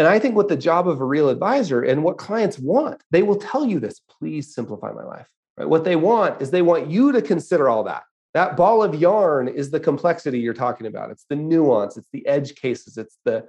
[0.00, 3.22] And I think what the job of a real advisor and what clients want, they
[3.22, 5.26] will tell you this please simplify my life.
[5.58, 5.68] Right?
[5.68, 8.04] What they want is they want you to consider all that.
[8.32, 11.10] That ball of yarn is the complexity you're talking about.
[11.10, 13.46] It's the nuance, it's the edge cases, it's the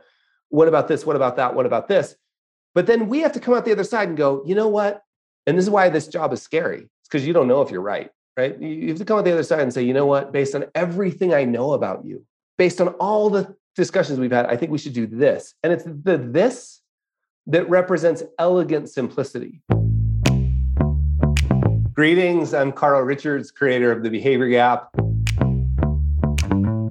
[0.49, 2.17] what about this, what about that, what about this.
[2.75, 5.01] But then we have to come out the other side and go, you know what?
[5.47, 6.79] And this is why this job is scary.
[6.79, 8.61] It's because you don't know if you're right, right?
[8.61, 10.33] You have to come out the other side and say, you know what?
[10.33, 12.25] Based on everything I know about you,
[12.57, 15.55] based on all the discussions we've had, I think we should do this.
[15.63, 16.81] And it's the this
[17.47, 19.61] that represents elegant simplicity.
[21.93, 24.89] Greetings, I'm Carl Richards, creator of the Behavior Gap.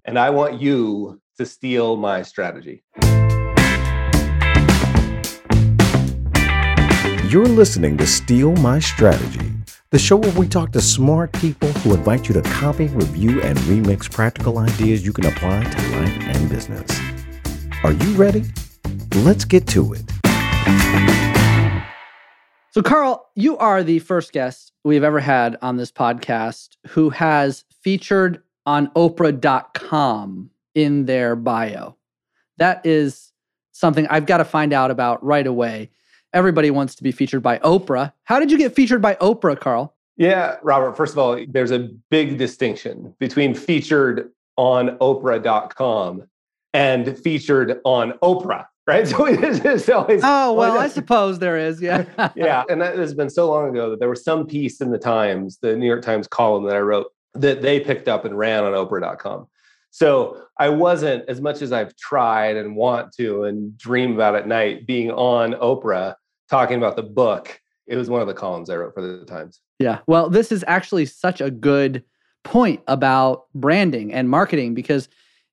[0.05, 2.83] And I want you to steal my strategy.
[7.31, 9.53] You're listening to Steal My Strategy,
[9.91, 13.59] the show where we talk to smart people who invite you to copy, review, and
[13.61, 17.01] remix practical ideas you can apply to life and business.
[17.83, 18.45] Are you ready?
[19.17, 20.03] Let's get to it.
[22.71, 27.65] So, Carl, you are the first guest we've ever had on this podcast who has
[27.83, 31.97] featured on Oprah.com in their bio.
[32.59, 33.33] That is
[33.73, 35.91] something I've got to find out about right away.
[36.33, 38.13] Everybody wants to be featured by Oprah.
[38.25, 39.95] How did you get featured by Oprah, Carl?
[40.17, 46.25] Yeah, Robert, first of all, there's a big distinction between featured on Oprah.com
[46.75, 49.09] and featured on Oprah right?
[49.17, 50.21] So it is always.
[50.25, 51.81] Oh well, I suppose there is.
[51.81, 52.05] Yeah.
[52.37, 54.99] yeah, and that has been so long ago that there was some piece in the
[54.99, 58.65] Times, the New York Times column that I wrote, that they picked up and ran
[58.65, 59.47] on Oprah.com.
[59.91, 64.47] So I wasn't as much as I've tried and want to and dream about at
[64.47, 66.15] night being on Oprah
[66.49, 67.61] talking about the book.
[67.87, 69.61] It was one of the columns I wrote for the Times.
[69.79, 69.99] Yeah.
[70.07, 72.05] Well, this is actually such a good
[72.45, 75.09] point about branding and marketing because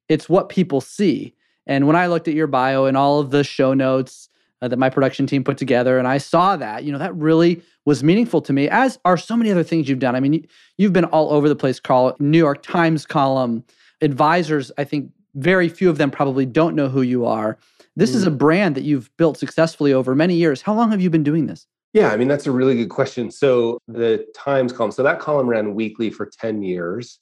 [0.07, 1.33] it's what people see
[1.67, 4.29] and when I looked at your bio and all of the show notes
[4.61, 7.61] uh, that my production team put together, and I saw that, you know, that really
[7.85, 10.15] was meaningful to me, as are so many other things you've done.
[10.15, 12.15] I mean, you've been all over the place, Carl.
[12.19, 13.63] New York Times column,
[14.01, 17.57] advisors, I think very few of them probably don't know who you are.
[17.95, 18.15] This mm.
[18.15, 18.37] is a mm.
[18.37, 20.61] brand that you've built successfully over many years.
[20.61, 21.67] How long have you been doing this?
[21.93, 23.31] Yeah, I mean, that's a really good question.
[23.31, 27.19] So, the Times column, so that column ran weekly for 10 years,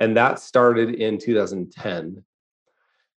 [0.00, 2.24] and that started in 2010.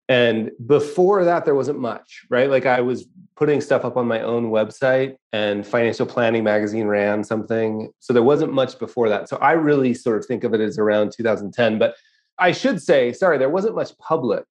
[0.09, 2.49] And before that, there wasn't much, right?
[2.49, 3.05] Like I was
[3.35, 7.91] putting stuff up on my own website and Financial Planning Magazine ran something.
[7.99, 9.29] So there wasn't much before that.
[9.29, 11.77] So I really sort of think of it as around 2010.
[11.77, 11.95] But
[12.39, 14.45] I should say, sorry, there wasn't much public,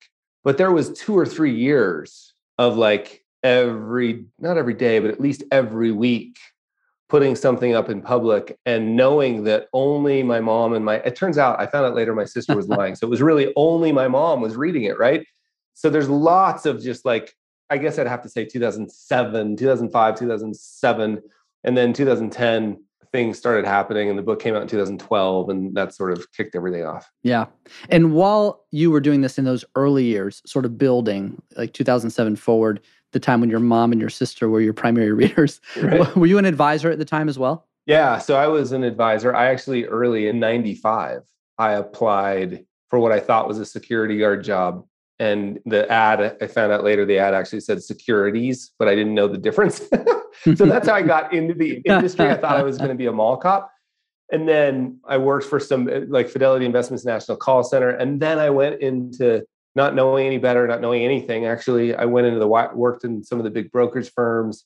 [0.44, 5.20] but there was two or three years of like every, not every day, but at
[5.20, 6.38] least every week
[7.08, 11.38] putting something up in public and knowing that only my mom and my it turns
[11.38, 12.94] out i found out later my sister was lying.
[12.94, 15.26] So it was really only my mom was reading it right?
[15.74, 17.34] So there's lots of just like
[17.70, 21.22] i guess i'd have to say 2007 2005 2007
[21.64, 25.94] and then 2010 things started happening and the book came out in 2012 and that
[25.94, 27.10] sort of kicked everything off.
[27.22, 27.46] Yeah.
[27.88, 32.36] And while you were doing this in those early years sort of building like 2007
[32.36, 32.80] forward
[33.12, 36.14] the time when your mom and your sister were your primary readers right.
[36.16, 37.66] were you an advisor at the time as well?
[37.86, 39.34] Yeah so i was an advisor.
[39.34, 41.22] I actually early in 95
[41.58, 44.84] i applied for what i thought was a security guard job
[45.18, 49.14] and the ad i found out later the ad actually said securities but i didn't
[49.14, 49.82] know the difference.
[50.54, 52.28] So that's how i got into the industry.
[52.28, 53.72] I thought i was going to be a mall cop.
[54.30, 57.90] And then i worked for some like fidelity investments national call center.
[57.90, 62.26] And then i went into not knowing any better not knowing anything actually i went
[62.28, 64.64] into the worked in some of the big brokerage firms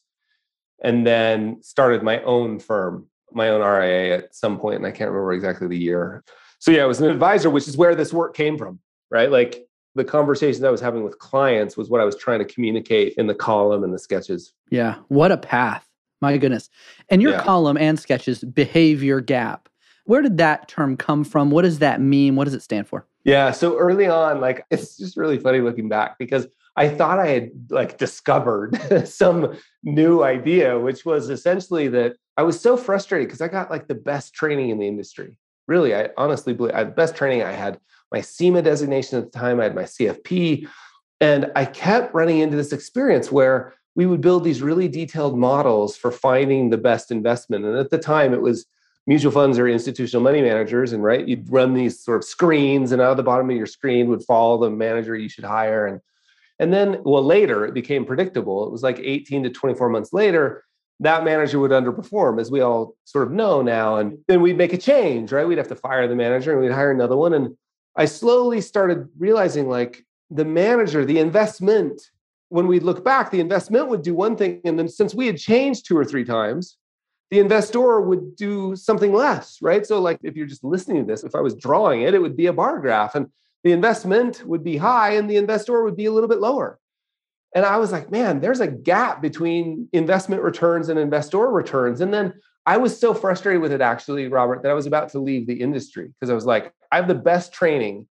[0.85, 5.11] and then started my own firm my own ria at some point and i can't
[5.11, 6.23] remember exactly the year.
[6.59, 8.79] So yeah i was an advisor which is where this work came from
[9.13, 9.31] right?
[9.31, 13.15] Like the conversations I was having with clients was what I was trying to communicate
[13.17, 14.53] in the column and the sketches.
[14.71, 14.97] Yeah.
[15.09, 15.87] What a path.
[16.21, 16.71] My goodness.
[17.09, 17.43] And your yeah.
[17.43, 19.69] column and sketches, behavior gap.
[20.05, 21.51] Where did that term come from?
[21.51, 22.37] What does that mean?
[22.37, 23.07] What does it stand for?
[23.25, 23.51] Yeah.
[23.51, 27.51] So early on, like it's just really funny looking back because I thought I had
[27.71, 33.49] like discovered some new idea, which was essentially that I was so frustrated because I
[33.49, 35.37] got like the best training in the industry.
[35.69, 37.79] Really, I honestly believe I had the best training I had
[38.11, 40.69] my CIMA designation at the time, I had my CFP.
[41.21, 45.97] And I kept running into this experience where we would build these really detailed models
[45.97, 47.65] for finding the best investment.
[47.65, 48.67] And at the time, it was
[49.07, 50.93] mutual funds or institutional money managers.
[50.93, 53.67] And right, you'd run these sort of screens, and out of the bottom of your
[53.67, 55.87] screen would fall the manager you should hire.
[55.87, 56.01] And
[56.59, 58.67] and then, well, later it became predictable.
[58.67, 60.65] It was like 18 to 24 months later,
[61.01, 63.97] that manager would underperform, as we all sort of know now.
[63.97, 65.47] And then we'd make a change, right?
[65.47, 67.35] We'd have to fire the manager and we'd hire another one.
[67.35, 67.57] And
[67.97, 72.01] I slowly started realizing like the manager, the investment
[72.53, 74.61] when we look back, the investment would do one thing.
[74.67, 76.77] And then since we had changed two or three times,
[77.31, 79.87] the investor would do something less, right?
[79.87, 82.37] So, like if you're just listening to this, if I was drawing it, it would
[82.37, 83.29] be a bar graph and
[83.65, 86.79] the investment would be high and the investor would be a little bit lower.
[87.55, 92.01] And I was like, man, there's a gap between investment returns and investor returns.
[92.01, 92.35] And then
[92.65, 95.61] I was so frustrated with it, actually, Robert, that I was about to leave the
[95.61, 98.07] industry because I was like, I have the best training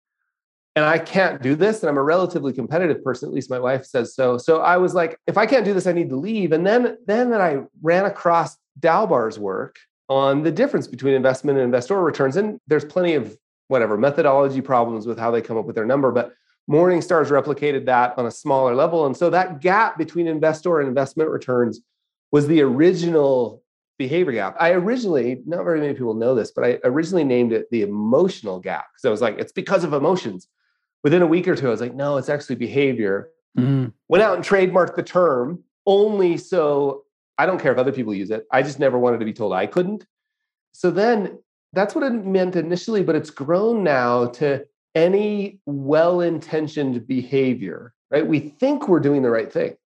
[0.76, 1.82] and I can't do this.
[1.82, 4.38] And I'm a relatively competitive person, at least my wife says so.
[4.38, 6.52] So I was like, if I can't do this, I need to leave.
[6.52, 9.76] And then, then that I ran across Dalbar's work
[10.08, 12.36] on the difference between investment and investor returns.
[12.36, 13.36] And there's plenty of
[13.68, 16.34] whatever methodology problems with how they come up with their number, but
[16.70, 19.06] Morningstar's replicated that on a smaller level.
[19.06, 21.80] And so that gap between investor and investment returns
[22.30, 23.62] was the original
[23.98, 24.56] behavior gap.
[24.60, 28.60] I originally, not very many people know this, but I originally named it the emotional
[28.60, 30.46] gap because I was like, it's because of emotions.
[31.02, 33.30] Within a week or two, I was like, no, it's actually behavior.
[33.58, 33.88] Mm-hmm.
[34.08, 37.04] Went out and trademarked the term only so
[37.36, 38.46] I don't care if other people use it.
[38.52, 40.06] I just never wanted to be told I couldn't.
[40.72, 41.38] So then
[41.72, 48.26] that's what it meant initially, but it's grown now to any well intentioned behavior, right?
[48.26, 49.76] We think we're doing the right thing.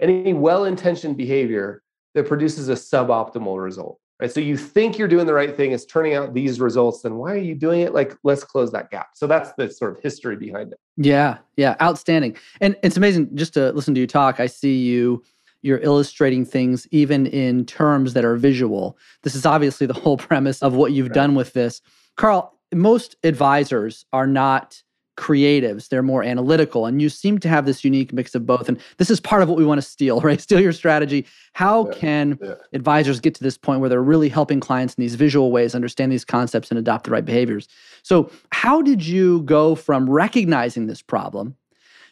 [0.00, 1.82] Any well intentioned behavior
[2.14, 4.30] that produces a suboptimal result, right?
[4.30, 7.32] So you think you're doing the right thing, it's turning out these results, then why
[7.32, 7.92] are you doing it?
[7.92, 9.10] Like, let's close that gap.
[9.14, 10.78] So that's the sort of history behind it.
[10.96, 12.36] Yeah, yeah, outstanding.
[12.60, 14.40] And it's amazing just to listen to you talk.
[14.40, 15.22] I see you
[15.62, 18.96] you're illustrating things even in terms that are visual.
[19.22, 21.14] This is obviously the whole premise of what you've right.
[21.14, 21.80] done with this.
[22.16, 24.82] Carl, most advisors are not
[25.18, 26.86] creatives, they're more analytical.
[26.86, 28.68] And you seem to have this unique mix of both.
[28.68, 30.40] And this is part of what we want to steal, right?
[30.40, 31.26] Steal your strategy.
[31.54, 31.94] How yeah.
[31.94, 32.54] can yeah.
[32.72, 36.12] advisors get to this point where they're really helping clients in these visual ways understand
[36.12, 37.66] these concepts and adopt the right behaviors?
[38.04, 41.56] So, how did you go from recognizing this problem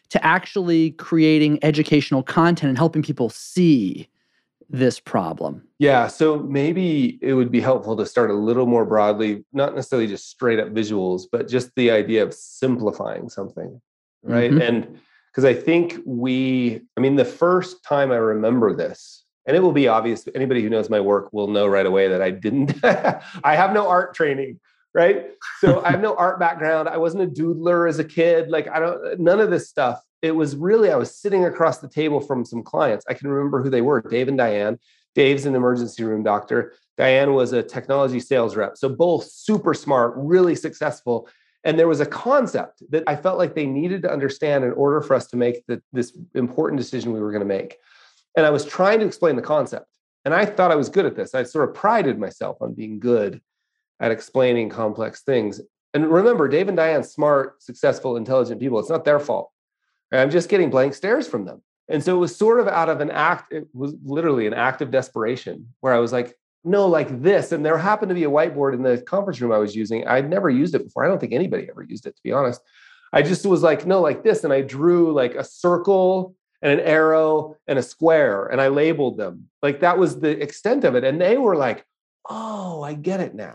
[0.09, 4.09] to actually creating educational content and helping people see
[4.69, 5.63] this problem?
[5.79, 10.09] Yeah, so maybe it would be helpful to start a little more broadly, not necessarily
[10.09, 13.81] just straight up visuals, but just the idea of simplifying something,
[14.23, 14.51] right?
[14.51, 14.63] Mm-hmm.
[14.63, 19.61] And because I think we, I mean, the first time I remember this, and it
[19.61, 22.75] will be obvious, anybody who knows my work will know right away that I didn't,
[22.85, 24.59] I have no art training
[24.97, 25.27] right?
[25.61, 26.89] So I have no art background.
[26.89, 28.49] I wasn't a doodler as a kid.
[28.49, 30.01] Like I don't none of this stuff.
[30.23, 33.05] It was really I was sitting across the table from some clients.
[33.09, 34.79] I can remember who they were, Dave and Diane.
[35.15, 36.75] Dave's an emergency room doctor.
[36.97, 38.77] Diane was a technology sales rep.
[38.77, 41.29] So both super smart, really successful.
[41.63, 45.01] And there was a concept that I felt like they needed to understand in order
[45.01, 47.77] for us to make the, this important decision we were going to make.
[48.37, 49.87] And I was trying to explain the concept.
[50.25, 51.35] And I thought I was good at this.
[51.35, 53.41] I sort of prided myself on being good
[54.01, 55.61] at explaining complex things.
[55.95, 58.79] And remember, Dave and Diane, smart, successful, intelligent people.
[58.79, 59.51] It's not their fault.
[60.13, 61.63] I'm just getting blank stares from them.
[61.89, 64.83] And so it was sort of out of an act, it was literally an act
[64.83, 66.35] of desperation where I was like,
[66.65, 67.53] no, like this.
[67.53, 70.07] And there happened to be a whiteboard in the conference room I was using.
[70.07, 71.05] I'd never used it before.
[71.05, 72.61] I don't think anybody ever used it, to be honest.
[73.13, 74.43] I just was like, no, like this.
[74.43, 79.17] And I drew like a circle and an arrow and a square and I labeled
[79.17, 79.49] them.
[79.63, 81.05] Like that was the extent of it.
[81.05, 81.85] And they were like,
[82.29, 83.53] oh, I get it now.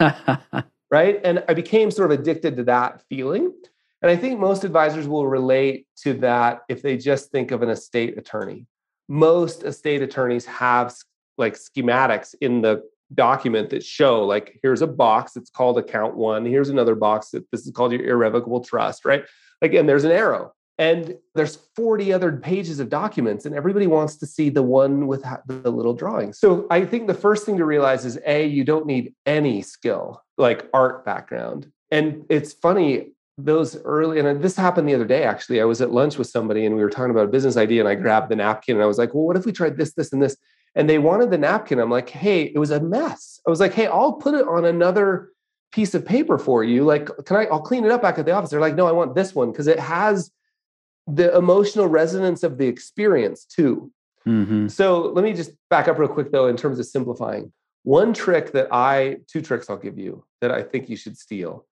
[0.92, 1.20] right.
[1.24, 3.54] And I became sort of addicted to that feeling.
[4.02, 7.70] And I think most advisors will relate to that if they just think of an
[7.70, 8.66] estate attorney.
[9.08, 10.96] Most estate attorneys have
[11.38, 16.46] like schematics in the document that show like here's a box it's called account one
[16.46, 19.26] here's another box that this is called your irrevocable trust right
[19.62, 24.16] like and there's an arrow and there's 40 other pages of documents and everybody wants
[24.16, 26.40] to see the one with the little drawings.
[26.40, 30.24] So i think the first thing to realize is a you don't need any skill
[30.38, 31.72] like art background.
[31.92, 35.62] And it's funny those early and this happened the other day actually.
[35.62, 37.88] I was at lunch with somebody and we were talking about a business idea and
[37.88, 40.12] i grabbed the napkin and i was like well what if we tried this this
[40.12, 40.36] and this?
[40.74, 41.80] And they wanted the napkin.
[41.80, 43.40] I'm like hey it was a mess.
[43.46, 45.30] I was like hey i'll put it on another
[45.72, 46.86] piece of paper for you.
[46.86, 48.50] Like can i i'll clean it up back at the office.
[48.50, 50.32] They're like no i want this one because it has
[51.16, 53.92] the emotional resonance of the experience too.
[54.28, 54.68] Mm-hmm.
[54.68, 57.52] So let me just back up real quick though, in terms of simplifying.
[57.84, 61.66] One trick that I, two tricks I'll give you that I think you should steal.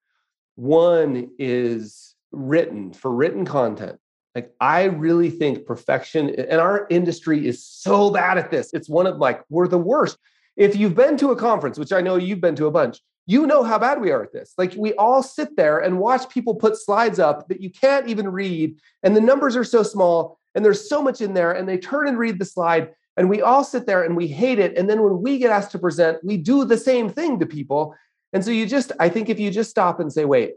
[0.55, 3.99] One is written for written content.
[4.35, 8.73] Like I really think perfection, and our industry is so bad at this.
[8.73, 10.17] It's one of like, we're the worst.
[10.55, 13.45] If you've been to a conference, which I know you've been to a bunch, you
[13.45, 14.55] know how bad we are at this.
[14.57, 18.27] Like we all sit there and watch people put slides up that you can't even
[18.29, 21.77] read, and the numbers are so small, and there's so much in there, and they
[21.77, 24.75] turn and read the slide, and we all sit there and we hate it.
[24.75, 27.93] And then when we get asked to present, we do the same thing to people.
[28.33, 30.53] And so you just, I think if you just stop and say, wait,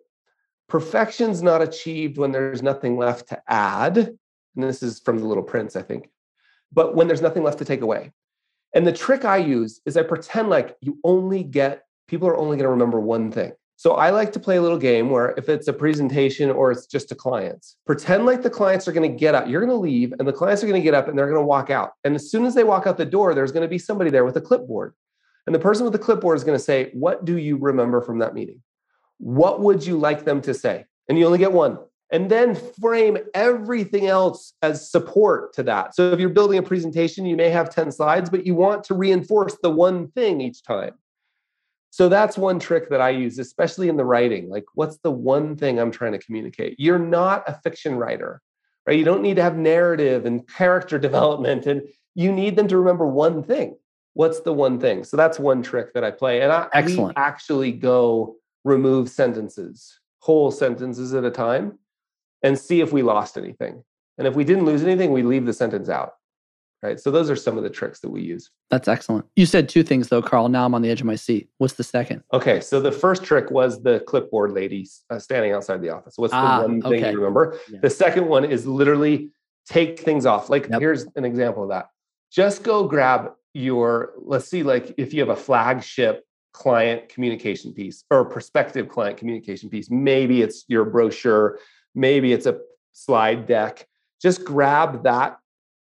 [0.68, 3.98] perfection's not achieved when there's nothing left to add.
[3.98, 4.16] And
[4.56, 6.08] this is from The Little Prince, I think.
[6.72, 8.12] But when there's nothing left to take away.
[8.74, 12.56] And the trick I use is I pretend like you only get, people are only
[12.56, 13.52] going to remember one thing.
[13.76, 16.86] So I like to play a little game where if it's a presentation or it's
[16.86, 19.48] just to clients, pretend like the clients are going to get up.
[19.48, 21.40] You're going to leave and the clients are going to get up and they're going
[21.40, 21.94] to walk out.
[22.04, 24.24] And as soon as they walk out the door, there's going to be somebody there
[24.24, 24.94] with a clipboard.
[25.46, 28.20] And the person with the clipboard is going to say, What do you remember from
[28.20, 28.62] that meeting?
[29.18, 30.84] What would you like them to say?
[31.08, 31.78] And you only get one.
[32.12, 35.94] And then frame everything else as support to that.
[35.94, 38.94] So if you're building a presentation, you may have 10 slides, but you want to
[38.94, 40.92] reinforce the one thing each time.
[41.92, 44.48] So that's one trick that I use, especially in the writing.
[44.48, 46.76] Like, what's the one thing I'm trying to communicate?
[46.78, 48.40] You're not a fiction writer,
[48.86, 48.98] right?
[48.98, 51.82] You don't need to have narrative and character development, and
[52.14, 53.76] you need them to remember one thing.
[54.14, 55.04] What's the one thing?
[55.04, 56.40] So that's one trick that I play.
[56.40, 57.18] And I Excellent.
[57.18, 61.78] actually go remove sentences, whole sentences at a time,
[62.42, 63.84] and see if we lost anything.
[64.16, 66.14] And if we didn't lose anything, we leave the sentence out
[66.82, 66.98] right?
[66.98, 68.50] So those are some of the tricks that we use.
[68.70, 69.26] That's excellent.
[69.36, 70.48] You said two things though, Carl.
[70.48, 71.48] Now I'm on the edge of my seat.
[71.58, 72.22] What's the second?
[72.32, 76.14] Okay, so the first trick was the clipboard lady uh, standing outside the office.
[76.16, 77.58] What's ah, the one thing you remember?
[77.70, 77.78] Yeah.
[77.80, 79.30] The second one is literally
[79.66, 80.50] take things off.
[80.50, 80.80] Like yep.
[80.80, 81.86] here's an example of that.
[82.30, 88.04] Just go grab your let's see like if you have a flagship client communication piece
[88.10, 91.58] or prospective client communication piece, maybe it's your brochure,
[91.94, 92.58] maybe it's a
[92.92, 93.86] slide deck.
[94.20, 95.38] Just grab that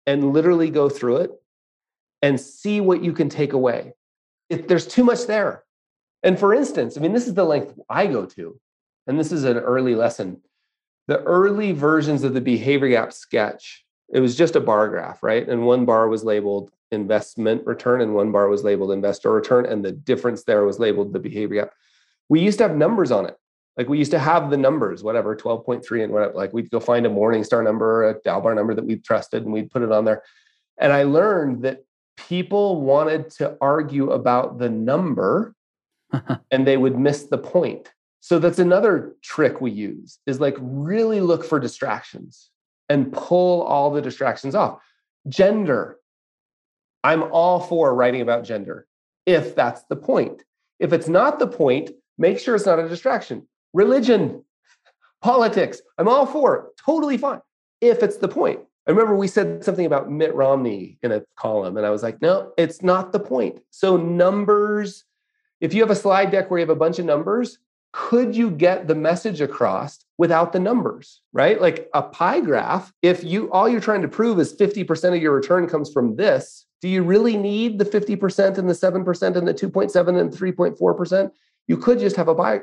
[0.06, 1.30] and literally go through it
[2.22, 3.94] and see what you can take away.
[4.50, 5.64] If there's too much there.
[6.22, 8.58] And for instance, I mean, this is the length I go to,
[9.06, 10.40] and this is an early lesson.
[11.06, 15.46] The early versions of the behavior gap sketch, it was just a bar graph, right?
[15.46, 19.66] And one bar was labeled investment return, and one bar was labeled investor return.
[19.66, 21.74] And the difference there was labeled the behavior gap.
[22.30, 23.36] We used to have numbers on it.
[23.76, 26.34] Like we used to have the numbers, whatever, 12.3 and whatever.
[26.34, 29.70] Like we'd go find a Morningstar number, a Dalbar number that we trusted, and we'd
[29.70, 30.22] put it on there.
[30.78, 31.84] And I learned that
[32.16, 35.54] people wanted to argue about the number
[36.50, 37.92] and they would miss the point.
[38.20, 42.50] So that's another trick we use is like really look for distractions
[42.88, 44.80] and pull all the distractions off.
[45.28, 45.98] Gender.
[47.02, 48.86] I'm all for writing about gender
[49.26, 50.42] if that's the point.
[50.78, 54.42] If it's not the point, make sure it's not a distraction religion,
[55.20, 55.82] politics.
[55.98, 56.64] I'm all for it.
[56.84, 57.40] Totally fine.
[57.82, 58.60] If it's the point.
[58.86, 62.20] I remember we said something about Mitt Romney in a column, and I was like,
[62.20, 63.60] no, it's not the point.
[63.70, 65.04] So, numbers,
[65.60, 67.58] if you have a slide deck where you have a bunch of numbers,
[67.94, 71.60] could you get the message across without the numbers, right?
[71.60, 75.32] Like a pie graph, if you all you're trying to prove is 50% of your
[75.32, 79.54] return comes from this, do you really need the 50% and the 7% and the
[79.54, 81.30] 2.7 and 3.4%?
[81.66, 82.62] You could just have a pie,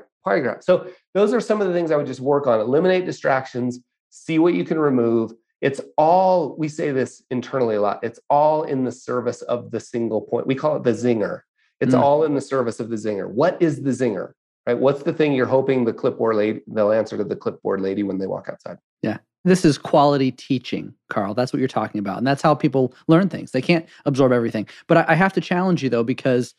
[0.61, 2.59] So those are some of the things I would just work on.
[2.59, 5.33] Eliminate distractions, see what you can remove.
[5.61, 9.79] It's all, we say this internally a lot, it's all in the service of the
[9.79, 10.47] single point.
[10.47, 11.41] We call it the zinger.
[11.79, 11.99] It's mm.
[11.99, 13.29] all in the service of the zinger.
[13.29, 14.33] What is the zinger?
[14.67, 14.77] Right?
[14.77, 18.19] What's the thing you're hoping the clipboard lady, they'll answer to the clipboard lady when
[18.19, 18.77] they walk outside?
[19.01, 19.17] Yeah.
[19.43, 21.33] This is quality teaching, Carl.
[21.33, 22.19] That's what you're talking about.
[22.19, 23.51] And that's how people learn things.
[23.51, 24.67] They can't absorb everything.
[24.87, 26.53] But I, I have to challenge you though, because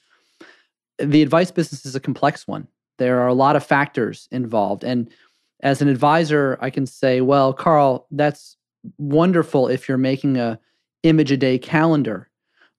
[0.98, 2.66] the advice business is a complex one.
[2.98, 4.84] There are a lot of factors involved.
[4.84, 5.10] And
[5.62, 8.56] as an advisor, I can say, well, Carl, that's
[8.98, 10.58] wonderful if you're making a
[11.02, 12.28] image a day calendar.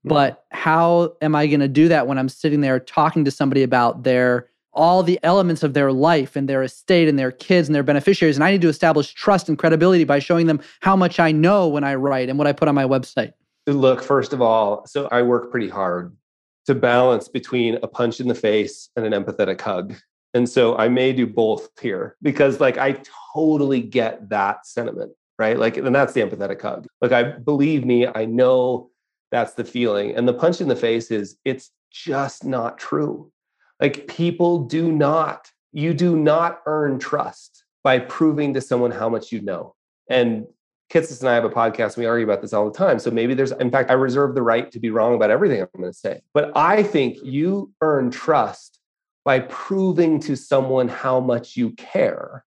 [0.06, 3.64] But how am I going to do that when I'm sitting there talking to somebody
[3.64, 7.76] about their all the elements of their life and their estate and their kids and
[7.76, 11.20] their beneficiaries and I need to establish trust and credibility by showing them how much
[11.20, 13.34] I know when I write and what I put on my website.
[13.68, 16.18] Look, first of all, so I work pretty hard
[16.66, 19.96] to balance between a punch in the face and an empathetic hug.
[20.34, 23.02] And so I may do both here because like I
[23.34, 25.58] totally get that sentiment, right?
[25.58, 26.88] Like and that's the empathetic hug.
[27.02, 28.90] Like I believe me, I know
[29.32, 30.16] that's the feeling.
[30.16, 33.32] And the punch in the face is it's just not true.
[33.80, 39.32] Like people do not you do not earn trust by proving to someone how much
[39.32, 39.76] you know.
[40.10, 40.46] And
[40.94, 43.00] Kitces and I have a podcast and we argue about this all the time.
[43.00, 45.68] So maybe there's, in fact, I reserve the right to be wrong about everything I'm
[45.76, 46.22] going to say.
[46.36, 48.80] But I think you earn trust
[49.26, 52.46] by proving to someone how much you care.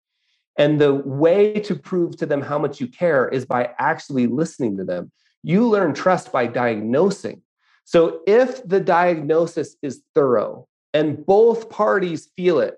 [0.57, 4.75] And the way to prove to them how much you care is by actually listening
[4.77, 5.09] to them.
[5.41, 7.41] You learn trust by diagnosing.
[7.85, 12.75] So if the diagnosis is thorough and both parties feel it,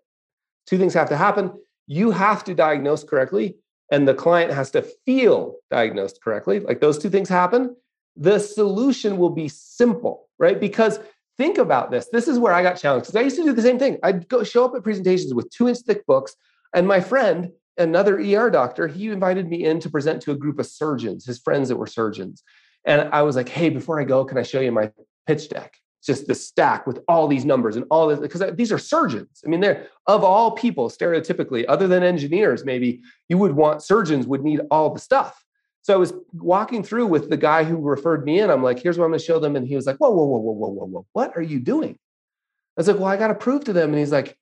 [0.68, 1.54] two things have to happen.
[1.88, 3.58] You have to diagnose correctly
[3.92, 7.76] and the client has to feel diagnosed correctly, like those two things happen,
[8.16, 10.60] the solution will be simple, right?
[10.60, 11.00] Because
[11.38, 12.08] think about this.
[12.12, 13.98] This is where I got challenged because I used to do the same thing.
[14.04, 16.36] I'd go show up at presentations with two inch thick books,
[16.74, 20.60] and my friend another ER doctor, he invited me in to present to a group
[20.60, 22.44] of surgeons, his friends that were surgeons.
[22.86, 24.92] And I was like, hey, before I go, can I show you my
[25.28, 25.76] pitch deck?
[26.06, 29.42] Just the stack with all these numbers and all this, because these are surgeons.
[29.44, 34.28] I mean, they're of all people, stereotypically, other than engineers, maybe you would want surgeons
[34.28, 35.44] would need all the stuff.
[35.82, 38.50] So I was walking through with the guy who referred me in.
[38.50, 39.56] I'm like, here's what I'm going to show them.
[39.56, 41.06] And he was like, whoa, whoa, whoa, whoa, whoa, whoa, whoa.
[41.14, 41.92] What are you doing?
[41.92, 43.90] I was like, well, I got to prove to them.
[43.90, 44.36] And he's like,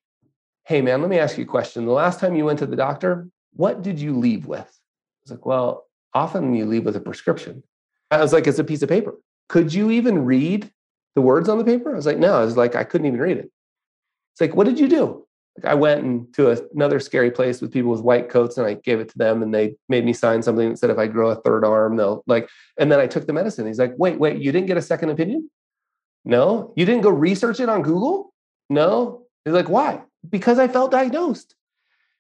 [0.66, 1.86] hey, man, let me ask you a question.
[1.86, 4.62] The last time you went to the doctor, what did you leave with?
[4.62, 7.64] I was like, well, often you leave with a prescription.
[8.10, 9.16] I was like, it's a piece of paper.
[9.50, 10.72] Could you even read
[11.16, 11.92] the words on the paper?
[11.92, 13.52] I was like, no, I was like, I couldn't even read it.
[14.34, 15.26] It's like, what did you do?
[15.58, 19.00] Like I went into another scary place with people with white coats and I gave
[19.00, 21.36] it to them and they made me sign something that said if I grow a
[21.36, 23.68] third arm, they'll like, and then I took the medicine.
[23.68, 25.50] He's like, wait, wait, you didn't get a second opinion?
[26.26, 26.74] No.
[26.76, 28.34] You didn't go research it on Google?
[28.70, 29.26] No.
[29.46, 30.02] He's like, why?
[30.28, 31.54] Because I felt diagnosed.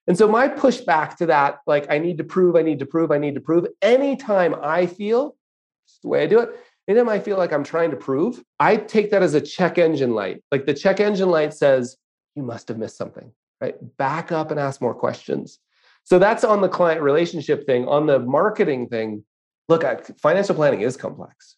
[0.05, 3.09] And so my pushback to that, like, I need to prove, I need to prove,
[3.11, 3.65] I need to prove.
[3.81, 5.37] Anytime I feel,
[5.85, 6.49] it's the way I do it,
[6.87, 10.13] anytime I feel like I'm trying to prove, I take that as a check engine
[10.13, 10.43] light.
[10.51, 11.97] Like the check engine light says,
[12.35, 13.75] you must have missed something, right?
[13.97, 15.59] Back up and ask more questions.
[16.03, 17.87] So that's on the client relationship thing.
[17.87, 19.23] On the marketing thing,
[19.69, 19.83] look,
[20.17, 21.55] financial planning is complex,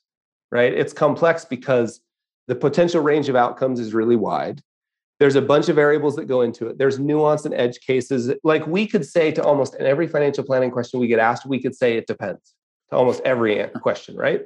[0.52, 0.74] right?
[0.74, 2.02] It's complex because
[2.48, 4.62] the potential range of outcomes is really wide.
[5.20, 6.78] There's a bunch of variables that go into it.
[6.78, 8.34] There's nuance and edge cases.
[8.44, 11.74] Like we could say to almost every financial planning question we get asked, we could
[11.74, 12.54] say it depends
[12.90, 14.42] to almost every question, right?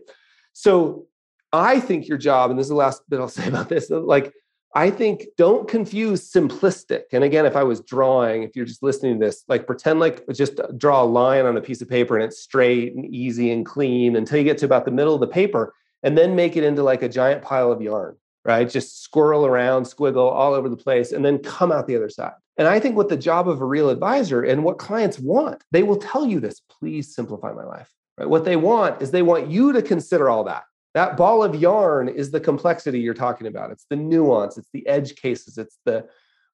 [0.59, 1.07] So
[1.53, 4.33] I think your job, and this is the last bit I'll say about this, like
[4.75, 7.03] I think don't confuse simplistic.
[7.13, 10.27] And again, if I was drawing, if you're just listening to this, like pretend like
[10.33, 13.65] just draw a line on a piece of paper and it's straight and easy and
[13.65, 15.73] clean until you get to about the middle of the paper
[16.03, 18.69] and then make it into like a giant pile of yarn right?
[18.69, 22.31] Just squirrel around, squiggle all over the place, and then come out the other side.
[22.57, 25.83] And I think what the job of a real advisor and what clients want, they
[25.83, 27.93] will tell you this please simplify my life.
[28.19, 28.29] Right?
[28.29, 30.63] What they want is they want you to consider all that.
[30.93, 33.71] That ball of yarn is the complexity you're talking about.
[33.71, 36.07] It's the nuance, it's the edge cases, it's the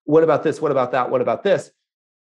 [0.03, 1.71] what about this, what about that, what about this.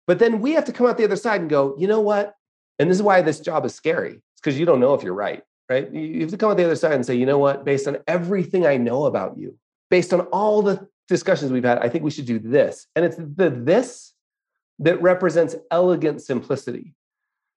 [0.06, 2.34] But then we have to come out the other side and go, you know what?
[2.78, 4.14] And this is why this job is scary.
[4.14, 5.92] It's because you don't know if you're right right?
[5.92, 7.98] You have to come out the other side and say, you know what, based on
[8.06, 9.56] everything I know about you,
[9.90, 12.86] based on all the discussions we've had, I think we should do this.
[12.94, 14.12] And it's the this
[14.80, 16.94] that represents elegant simplicity.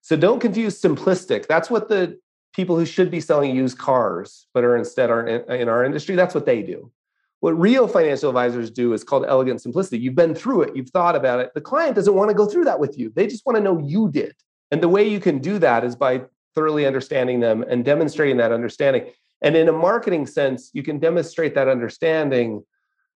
[0.05, 1.47] So don't confuse simplistic.
[1.47, 2.19] That's what the
[2.53, 6.35] people who should be selling used cars, but are instead are in our industry, that's
[6.35, 6.91] what they do.
[7.39, 9.97] What real financial advisors do is called elegant simplicity.
[9.97, 11.55] You've been through it, you've thought about it.
[11.55, 13.11] The client doesn't want to go through that with you.
[13.15, 14.35] They just want to know you did.
[14.69, 16.21] And the way you can do that is by
[16.53, 19.07] thoroughly understanding them and demonstrating that understanding.
[19.41, 22.63] And in a marketing sense, you can demonstrate that understanding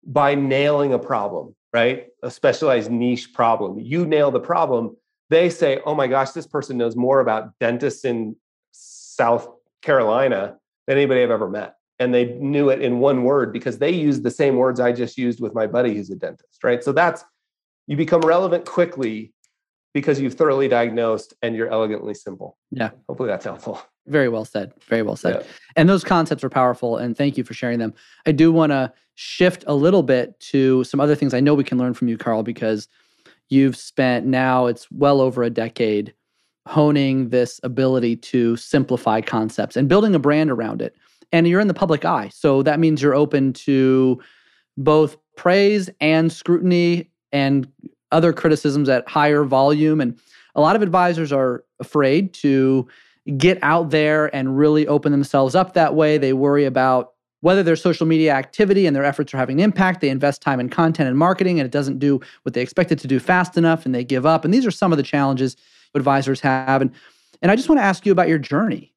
[0.07, 2.07] by nailing a problem, right?
[2.23, 3.79] A specialized niche problem.
[3.79, 4.97] You nail the problem.
[5.29, 8.35] They say, oh my gosh, this person knows more about dentists in
[8.71, 9.47] South
[9.81, 11.75] Carolina than anybody I've ever met.
[11.99, 15.17] And they knew it in one word because they used the same words I just
[15.17, 16.83] used with my buddy who's a dentist, right?
[16.83, 17.23] So that's,
[17.87, 19.33] you become relevant quickly
[19.93, 22.57] because you've thoroughly diagnosed and you're elegantly simple.
[22.71, 22.91] Yeah.
[23.07, 23.81] Hopefully that's helpful.
[24.07, 24.71] Very well said.
[24.87, 25.41] Very well said.
[25.41, 25.47] Yeah.
[25.75, 26.97] And those concepts are powerful.
[26.97, 27.93] And thank you for sharing them.
[28.25, 31.63] I do want to shift a little bit to some other things I know we
[31.63, 32.87] can learn from you, Carl, because
[33.49, 36.13] you've spent now, it's well over a decade
[36.67, 40.95] honing this ability to simplify concepts and building a brand around it.
[41.31, 42.29] And you're in the public eye.
[42.33, 44.21] So that means you're open to
[44.77, 47.67] both praise and scrutiny and
[48.11, 50.01] other criticisms at higher volume.
[50.01, 50.19] And
[50.55, 52.87] a lot of advisors are afraid to
[53.37, 56.17] get out there and really open themselves up that way.
[56.17, 60.01] They worry about whether their social media activity and their efforts are having an impact.
[60.01, 62.99] They invest time in content and marketing and it doesn't do what they expect it
[62.99, 64.45] to do fast enough and they give up.
[64.45, 65.55] And these are some of the challenges
[65.95, 66.81] advisors have.
[66.81, 66.91] And,
[67.41, 68.93] and I just want to ask you about your journey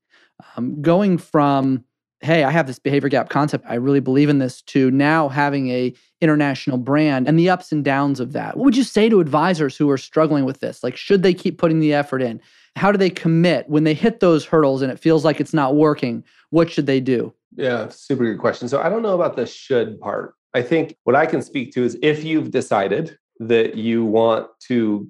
[0.57, 1.85] um, going from
[2.23, 3.65] hey, I have this behavior gap concept.
[3.69, 7.85] I really believe in this to now having a international brand and the ups and
[7.85, 8.57] downs of that.
[8.57, 10.85] What would you say to advisors who are struggling with this?
[10.85, 12.41] Like should they keep putting the effort in?
[12.77, 15.75] How do they commit when they hit those hurdles and it feels like it's not
[15.75, 16.23] working?
[16.51, 17.35] What should they do?
[17.57, 18.69] Yeah, super good question.
[18.69, 20.35] So I don't know about the should part.
[20.55, 25.09] I think what I can speak to is if you've decided that you want to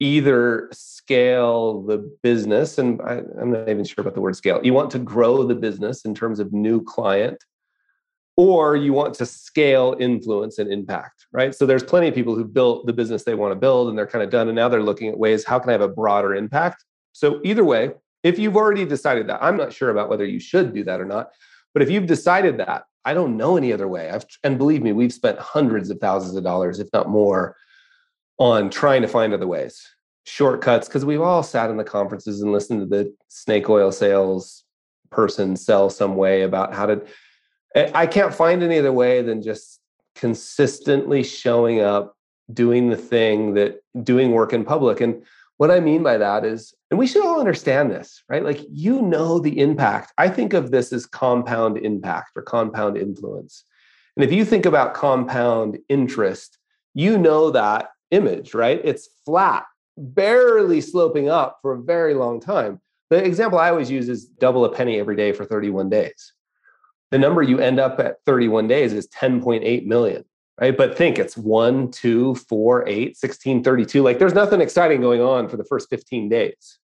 [0.00, 4.60] either scale the business, and I, am not even sure about the word scale.
[4.62, 7.38] You want to grow the business in terms of new client,
[8.36, 11.54] or you want to scale influence and impact, right?
[11.54, 14.06] So there's plenty of people who built the business they want to build and they're
[14.06, 14.48] kind of done.
[14.48, 16.84] And now they're looking at ways, how can I have a broader impact?
[17.12, 17.90] So either way,
[18.22, 21.04] if you've already decided that, I'm not sure about whether you should do that or
[21.04, 21.30] not.
[21.74, 24.10] But if you've decided that, I don't know any other way.
[24.10, 27.56] I've, and believe me, we've spent hundreds of thousands of dollars, if not more,
[28.38, 29.86] on trying to find other ways
[30.24, 34.64] shortcuts because we've all sat in the conferences and listened to the snake oil sales
[35.10, 37.02] person sell some way about how to
[37.74, 39.80] I can't find any other way than just
[40.14, 42.16] consistently showing up,
[42.52, 45.00] doing the thing that doing work in public.
[45.00, 45.22] And
[45.56, 48.44] what I mean by that is, and we should all understand this, right?
[48.44, 50.12] Like, you know, the impact.
[50.18, 53.64] I think of this as compound impact or compound influence.
[54.14, 56.58] And if you think about compound interest,
[56.92, 58.78] you know that image, right?
[58.84, 59.64] It's flat,
[59.96, 62.78] barely sloping up for a very long time.
[63.08, 66.34] The example I always use is double a penny every day for 31 days.
[67.10, 70.26] The number you end up at 31 days is 10.8 million,
[70.60, 70.76] right?
[70.76, 74.02] But think it's 1, 2, 4, 8, 16, 32.
[74.02, 76.78] Like there's nothing exciting going on for the first 15 days.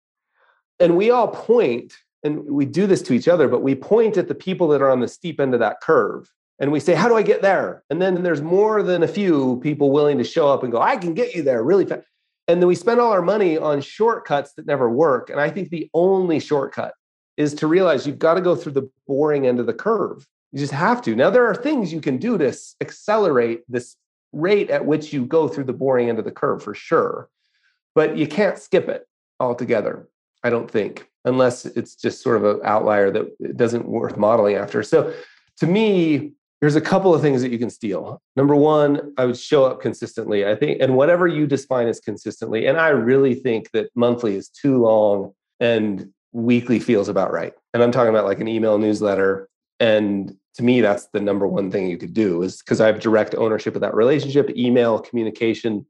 [0.80, 4.28] And we all point, and we do this to each other, but we point at
[4.28, 7.08] the people that are on the steep end of that curve and we say, How
[7.08, 7.82] do I get there?
[7.90, 10.96] And then there's more than a few people willing to show up and go, I
[10.96, 12.06] can get you there really fast.
[12.46, 15.30] And then we spend all our money on shortcuts that never work.
[15.30, 16.94] And I think the only shortcut
[17.36, 20.26] is to realize you've got to go through the boring end of the curve.
[20.52, 21.16] You just have to.
[21.16, 23.96] Now, there are things you can do to accelerate this
[24.32, 27.28] rate at which you go through the boring end of the curve for sure,
[27.94, 29.06] but you can't skip it
[29.40, 30.08] altogether,
[30.44, 34.82] I don't think, unless it's just sort of an outlier that doesn't worth modeling after.
[34.82, 35.12] So,
[35.58, 38.22] to me, there's a couple of things that you can steal.
[38.36, 40.46] Number one, I would show up consistently.
[40.46, 44.48] I think, and whatever you define as consistently, and I really think that monthly is
[44.48, 47.54] too long and weekly feels about right.
[47.72, 49.48] And I'm talking about like an email newsletter.
[49.80, 53.00] And to me, that's the number one thing you could do is because I have
[53.00, 55.86] direct ownership of that relationship, email, communication,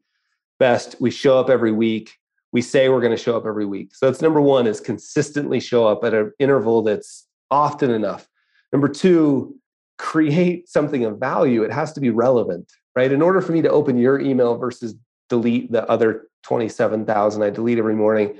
[0.59, 0.97] best.
[1.01, 2.13] We show up every week.
[2.55, 3.95] We say we're going to show up every week.
[3.95, 8.27] So that's number one is consistently show up at an interval that's often enough.
[8.73, 9.57] Number two,
[9.99, 13.13] create something of value, it has to be relevant, right?
[13.13, 14.95] In order for me to open your email versus
[15.29, 18.39] delete the other 27,000 I delete every morning,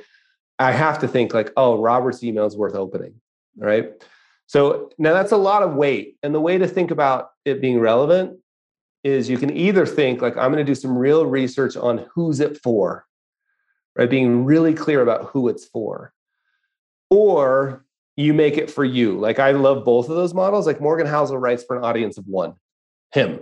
[0.59, 3.15] I have to think like, oh, Robert's email is worth opening,
[3.57, 3.93] right?
[4.47, 6.17] So now that's a lot of weight.
[6.23, 8.39] And the way to think about it being relevant
[9.03, 12.41] is you can either think like, I'm going to do some real research on who's
[12.41, 13.07] it for,
[13.97, 14.11] right?
[14.11, 16.13] Being really clear about who it's for.
[17.11, 17.85] Or
[18.17, 19.19] you make it for you.
[19.19, 20.67] Like I love both of those models.
[20.67, 22.55] Like Morgan Housel writes for an audience of one,
[23.13, 23.41] him,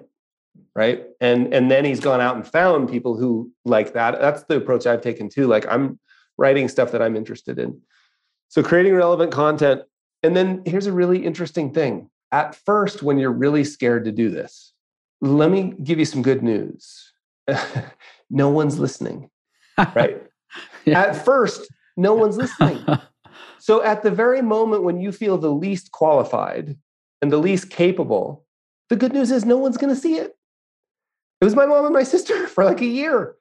[0.74, 1.04] right?
[1.20, 4.20] And and then he's gone out and found people who like that.
[4.20, 5.46] That's the approach I've taken too.
[5.46, 5.98] Like I'm
[6.38, 7.80] writing stuff that I'm interested in.
[8.48, 9.82] So creating relevant content.
[10.22, 12.08] And then here's a really interesting thing.
[12.30, 14.72] At first, when you're really scared to do this,
[15.20, 17.12] let me give you some good news.
[18.30, 19.30] no one's listening,
[19.94, 20.22] right?
[20.84, 21.00] yeah.
[21.00, 22.84] At first, no one's listening.
[23.62, 26.76] So at the very moment when you feel the least qualified
[27.20, 28.44] and the least capable,
[28.88, 30.36] the good news is no one's going to see it.
[31.40, 33.36] It was my mom and my sister for like a year.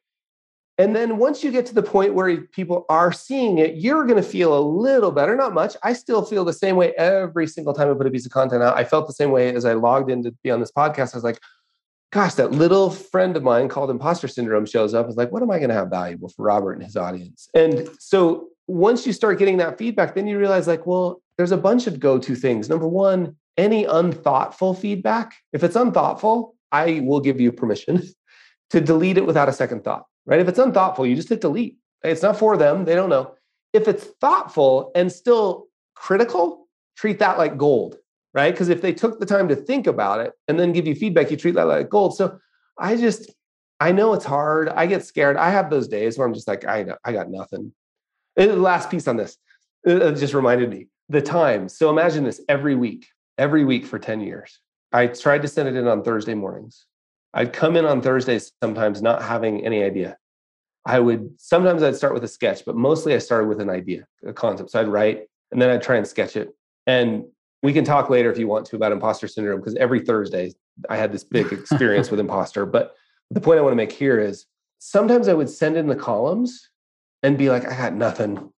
[0.78, 4.22] And then once you get to the point where people are seeing it, you're going
[4.22, 5.76] to feel a little better, not much.
[5.82, 8.62] I still feel the same way every single time I put a piece of content
[8.62, 8.78] out.
[8.78, 11.16] I felt the same way as I logged in to be on this podcast.
[11.16, 11.40] I was like,
[12.12, 15.06] gosh, that little friend of mine called imposter syndrome shows up.
[15.06, 17.50] I was like, what am I going to have valuable for Robert and his audience?
[17.54, 21.58] And so once you start getting that feedback, then you realize, like, well, there's a
[21.58, 22.70] bunch of go to things.
[22.70, 28.04] Number one, any unthoughtful feedback, if it's unthoughtful, I will give you permission
[28.70, 30.40] to delete it without a second thought, right?
[30.40, 31.78] If it's unthoughtful, you just hit delete.
[32.04, 33.36] It's not for them, they don't know.
[33.74, 37.98] If it's thoughtful and still critical, treat that like gold,
[38.34, 38.52] right?
[38.52, 41.32] Because if they took the time to think about it and then give you feedback,
[41.32, 42.16] you treat that like gold.
[42.16, 42.40] So
[42.78, 43.32] I just,
[43.80, 44.70] I know it's hard.
[44.70, 45.38] I get scared.
[45.38, 47.74] I have those days where I'm just like, I, I got nothing.
[48.38, 49.38] And the last piece on this
[49.84, 51.68] it just reminded me the time.
[51.68, 54.60] So imagine this every week, every week for 10 years.
[54.92, 56.86] I tried to send it in on Thursday mornings.
[57.34, 60.18] I'd come in on Thursdays sometimes not having any idea.
[60.86, 64.06] I would sometimes I'd start with a sketch, but mostly I started with an idea,
[64.26, 64.72] a concept.
[64.72, 66.50] So I'd write and then I'd try and sketch it.
[66.88, 67.26] And
[67.64, 70.54] we can talk later if you want to about imposter syndrome, because every Thursday
[70.90, 72.66] I had this big experience with imposter.
[72.66, 72.96] But
[73.30, 74.46] the point I want to make here is
[74.80, 76.70] sometimes I would send in the columns
[77.24, 78.52] and be like, I got nothing.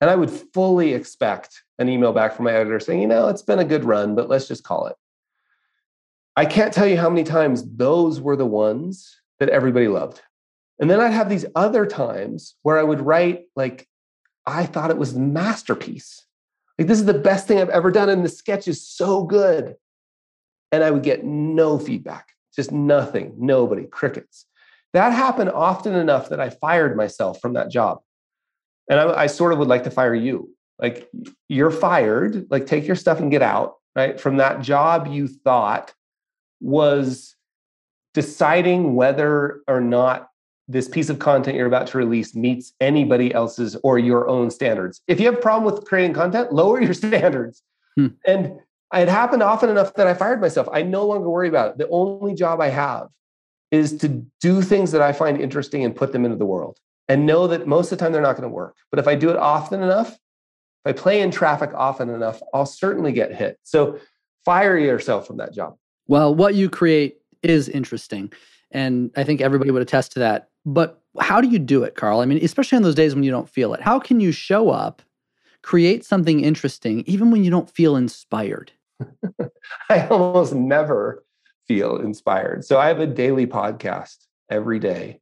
[0.00, 3.42] And I would fully expect an email back from my editor saying, you know, it's
[3.42, 4.96] been a good run, but let's just call it.
[6.36, 10.20] I can't tell you how many times those were the ones that everybody loved.
[10.80, 13.86] And then I'd have these other times where I would write, like,
[14.46, 16.26] I thought it was masterpiece.
[16.78, 18.08] Like, this is the best thing I've ever done.
[18.08, 19.76] And the sketch is so good.
[20.70, 24.46] And I would get no feedback, just nothing, nobody, crickets.
[24.94, 28.00] That happened often enough that I fired myself from that job.
[28.88, 30.54] And I, I sort of would like to fire you.
[30.78, 31.08] Like,
[31.48, 34.18] you're fired, like, take your stuff and get out, right?
[34.20, 35.94] From that job you thought
[36.60, 37.36] was
[38.14, 40.28] deciding whether or not
[40.68, 45.00] this piece of content you're about to release meets anybody else's or your own standards.
[45.06, 47.62] If you have a problem with creating content, lower your standards.
[47.96, 48.08] Hmm.
[48.26, 48.58] And
[48.94, 50.68] it happened often enough that I fired myself.
[50.72, 51.78] I no longer worry about it.
[51.78, 53.08] The only job I have
[53.70, 54.08] is to
[54.40, 57.66] do things that I find interesting and put them into the world and know that
[57.66, 58.76] most of the time they're not going to work.
[58.90, 60.18] But if I do it often enough, if
[60.86, 63.58] I play in traffic often enough, I'll certainly get hit.
[63.62, 63.98] So
[64.44, 65.76] fire yourself from that job.
[66.06, 68.32] Well, what you create is interesting.
[68.70, 70.48] And I think everybody would attest to that.
[70.64, 72.20] But how do you do it, Carl?
[72.20, 73.80] I mean, especially on those days when you don't feel it.
[73.80, 75.02] How can you show up,
[75.62, 78.72] create something interesting, even when you don't feel inspired?
[79.90, 81.24] I almost never
[81.66, 82.64] feel inspired.
[82.64, 85.20] So I have a daily podcast every day.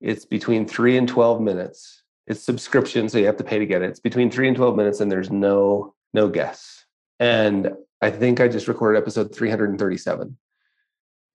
[0.00, 2.02] It's between three and 12 minutes.
[2.26, 3.90] It's subscription, so you have to pay to get it.
[3.90, 6.86] It's between three and 12 minutes, and there's no no guests.
[7.18, 10.36] And I think I just recorded episode 337.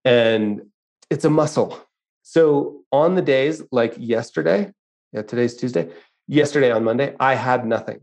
[0.03, 0.61] And
[1.09, 1.84] it's a muscle.
[2.27, 4.71] So on the days like yesterday,
[5.11, 5.89] yeah, today's Tuesday,
[6.27, 8.01] yesterday on Monday, I had nothing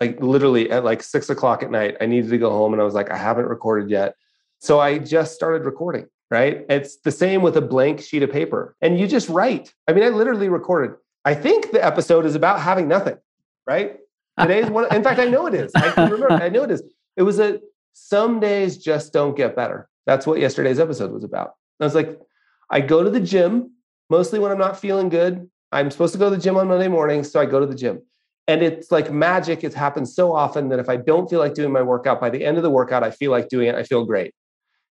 [0.00, 2.84] like literally at like six o'clock at night, I needed to go home and I
[2.84, 4.14] was like, I haven't recorded yet.
[4.60, 6.64] So I just started recording, right?
[6.68, 9.74] It's the same with a blank sheet of paper and you just write.
[9.86, 10.96] I mean, I literally recorded.
[11.24, 13.18] I think the episode is about having nothing,
[13.66, 13.96] right?
[14.40, 14.92] Today's one.
[14.94, 15.72] In fact, I know it is.
[15.74, 16.30] I remember.
[16.32, 16.82] I know it is.
[17.16, 17.60] It was a
[17.92, 19.88] some days just don't get better.
[20.06, 21.54] That's what yesterday's episode was about.
[21.80, 22.18] I was like,
[22.70, 23.72] I go to the gym
[24.10, 25.48] mostly when I'm not feeling good.
[25.72, 27.74] I'm supposed to go to the gym on Monday mornings, so I go to the
[27.74, 28.00] gym.
[28.46, 29.62] And it's like magic.
[29.62, 32.44] It happens so often that if I don't feel like doing my workout, by the
[32.44, 33.74] end of the workout, I feel like doing it.
[33.74, 34.32] I feel great.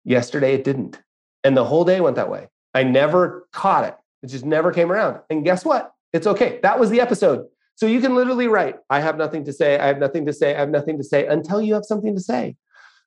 [0.04, 1.00] Yesterday, it didn't.
[1.42, 2.46] And the whole day went that way.
[2.74, 3.96] I never caught it.
[4.22, 5.20] It just never came around.
[5.30, 5.92] And guess what?
[6.12, 6.61] It's okay.
[6.62, 7.46] That was the episode.
[7.74, 9.78] So you can literally write, I have nothing to say.
[9.78, 10.54] I have nothing to say.
[10.54, 12.56] I have nothing to say until you have something to say.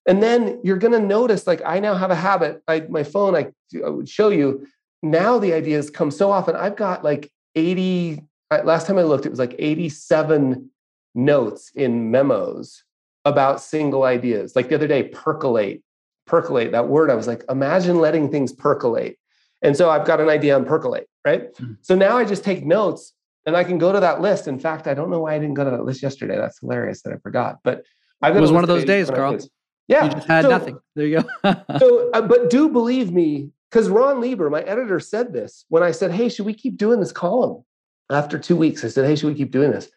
[0.06, 2.62] And then you're going to notice, like, I now have a habit.
[2.68, 3.52] I, my phone, I,
[3.86, 4.68] I would show you.
[5.02, 6.56] Now the ideas come so often.
[6.56, 8.22] I've got like 80
[8.64, 10.70] last time I looked, it was like 87
[11.16, 12.84] notes in memos
[13.26, 14.56] about single ideas.
[14.56, 15.82] Like the other day, percolate,
[16.28, 19.18] percolate, that word, I was like, imagine letting things percolate.
[19.62, 21.54] And so I've got an idea on percolate, right?
[21.56, 21.74] Mm-hmm.
[21.82, 23.14] So now I just take notes
[23.46, 24.48] and I can go to that list.
[24.48, 26.36] In fact, I don't know why I didn't go to that list yesterday.
[26.38, 27.60] That's hilarious that I forgot.
[27.64, 27.84] But
[28.22, 29.40] I've it was one of those days, Carl.
[29.88, 30.06] Yeah.
[30.06, 30.80] You just had so, nothing.
[30.96, 31.56] There you go.
[31.80, 35.92] so, uh, but do believe me, because Ron Lieber, my editor, said this when I
[35.92, 37.64] said, Hey, should we keep doing this column?
[38.12, 39.90] after two weeks, I said, Hey, should we keep doing this?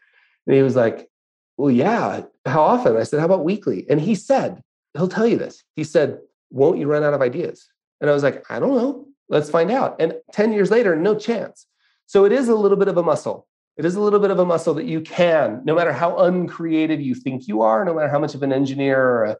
[0.46, 1.08] And he was like,
[1.56, 2.22] Well, yeah.
[2.44, 2.96] How often?
[2.96, 3.86] I said, How about weekly?
[3.88, 4.62] And he said,
[4.94, 5.62] He'll tell you this.
[5.74, 6.18] He said,
[6.50, 7.68] Won't you run out of ideas?
[8.00, 9.06] And I was like, I don't know.
[9.28, 9.96] Let's find out.
[10.00, 11.66] And 10 years later, no chance.
[12.06, 13.46] So it is a little bit of a muscle.
[13.76, 17.00] It is a little bit of a muscle that you can, no matter how uncreative
[17.00, 19.36] you think you are, no matter how much of an engineer or a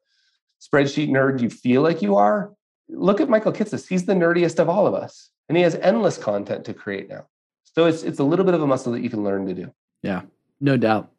[0.61, 2.53] spreadsheet nerd you feel like you are.
[2.89, 3.89] Look at Michael Kitces.
[3.89, 7.27] He's the nerdiest of all of us, and he has endless content to create now.
[7.65, 9.73] So it's it's a little bit of a muscle that you can learn to do.
[10.03, 10.23] Yeah,
[10.61, 11.11] no doubt.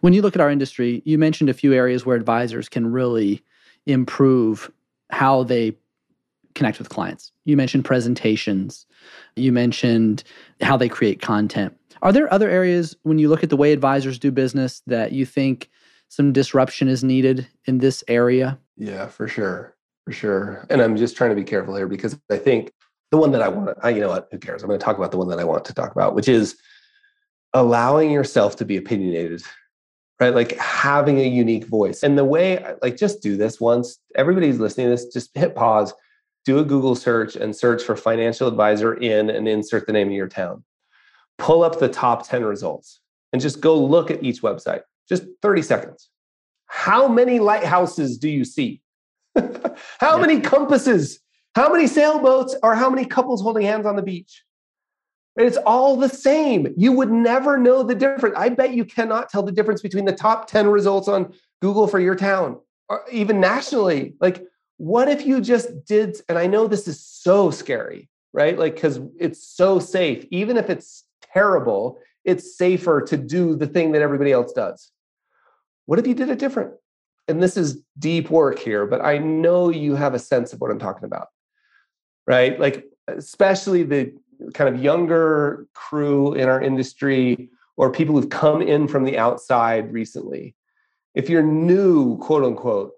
[0.00, 3.42] When you look at our industry, you mentioned a few areas where advisors can really
[3.86, 4.70] improve
[5.10, 5.76] how they
[6.54, 7.32] connect with clients.
[7.44, 8.86] You mentioned presentations.
[9.36, 10.24] You mentioned
[10.60, 11.76] how they create content.
[12.02, 15.24] Are there other areas when you look at the way advisors do business that you
[15.24, 15.70] think
[16.08, 18.58] some disruption is needed in this area?
[18.76, 19.74] Yeah, for sure.
[20.04, 20.66] For sure.
[20.70, 22.72] And I'm just trying to be careful here because I think
[23.10, 24.62] the one that I want to, you know what, who cares?
[24.62, 26.56] I'm going to talk about the one that I want to talk about, which is
[27.52, 29.42] allowing yourself to be opinionated,
[30.20, 30.34] right?
[30.34, 32.02] Like having a unique voice.
[32.02, 33.98] And the way, like, just do this once.
[34.14, 35.92] Everybody's listening to this, just hit pause,
[36.44, 40.14] do a Google search and search for financial advisor in and insert the name of
[40.14, 40.64] your town.
[41.38, 43.00] Pull up the top 10 results
[43.32, 46.08] and just go look at each website, just 30 seconds.
[46.66, 48.80] How many lighthouses do you see?
[49.36, 50.16] How yeah.
[50.16, 51.20] many compasses
[51.56, 54.44] how many sailboats or how many couples holding hands on the beach?
[55.36, 56.74] It's all the same.
[56.76, 58.34] You would never know the difference.
[58.36, 61.98] I bet you cannot tell the difference between the top 10 results on Google for
[61.98, 64.16] your town or even nationally.
[64.20, 64.44] Like,
[64.76, 66.20] what if you just did?
[66.28, 68.58] And I know this is so scary, right?
[68.58, 70.26] Like, because it's so safe.
[70.30, 74.92] Even if it's terrible, it's safer to do the thing that everybody else does.
[75.86, 76.72] What if you did it different?
[77.28, 80.70] And this is deep work here, but I know you have a sense of what
[80.70, 81.28] I'm talking about
[82.26, 82.58] right?
[82.58, 84.12] Like, especially the
[84.54, 89.92] kind of younger crew in our industry or people who've come in from the outside
[89.92, 90.54] recently.
[91.14, 92.92] If you're new, quote unquote,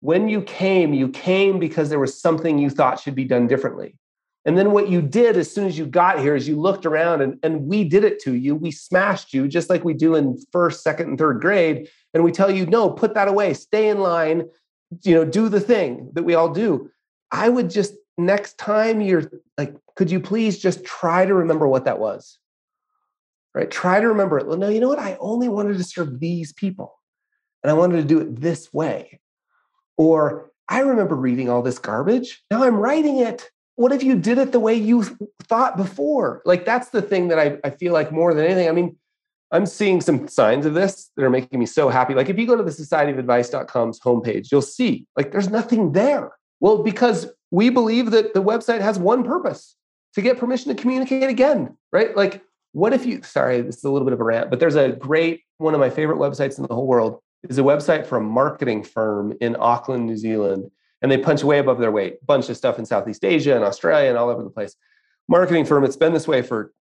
[0.00, 3.96] when you came, you came because there was something you thought should be done differently.
[4.46, 7.22] And then what you did as soon as you got here is you looked around
[7.22, 8.54] and, and we did it to you.
[8.54, 11.88] We smashed you just like we do in first, second, and third grade.
[12.12, 14.44] And we tell you, no, put that away, stay in line,
[15.02, 16.90] you know, do the thing that we all do.
[17.30, 21.86] I would just next time you're like, could you please just try to remember what
[21.86, 22.38] that was?
[23.54, 23.70] Right?
[23.70, 24.46] Try to remember it.
[24.46, 24.98] Well, no, you know what?
[24.98, 26.98] I only wanted to serve these people
[27.62, 29.20] and I wanted to do it this way.
[29.96, 32.42] Or I remember reading all this garbage.
[32.50, 33.50] Now I'm writing it.
[33.76, 35.02] What if you did it the way you
[35.44, 36.42] thought before?
[36.44, 38.68] Like that's the thing that I, I feel like more than anything.
[38.68, 38.96] I mean,
[39.50, 42.14] I'm seeing some signs of this that are making me so happy.
[42.14, 46.32] Like if you go to the societyofadvice.com's homepage, you'll see like there's nothing there.
[46.60, 49.76] Well, because we believe that the website has one purpose
[50.14, 52.16] to get permission to communicate again, right?
[52.16, 54.74] Like, what if you, sorry, this is a little bit of a rant, but there's
[54.74, 58.18] a great, one of my favorite websites in the whole world is a website for
[58.18, 60.70] a marketing firm in Auckland, New Zealand.
[61.04, 64.08] And they punch way above their weight, bunch of stuff in Southeast Asia and Australia
[64.08, 64.74] and all over the place.
[65.28, 66.72] Marketing firm, it's been this way for,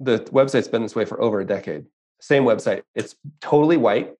[0.00, 1.84] the website's been this way for over a decade.
[2.18, 2.84] Same website.
[2.94, 4.14] It's totally white,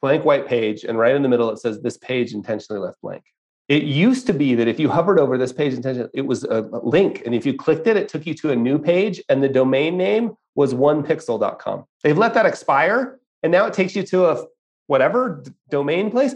[0.00, 0.84] blank white page.
[0.84, 3.22] And right in the middle, it says this page intentionally left blank.
[3.68, 6.62] It used to be that if you hovered over this page intentionally, it was a
[6.82, 7.20] link.
[7.26, 9.22] And if you clicked it, it took you to a new page.
[9.28, 11.84] And the domain name was onepixel.com.
[12.02, 13.20] They've let that expire.
[13.42, 14.46] And now it takes you to a
[14.86, 16.34] whatever domain place.